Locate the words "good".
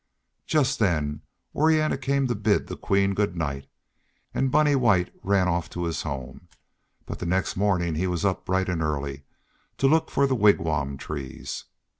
3.13-3.35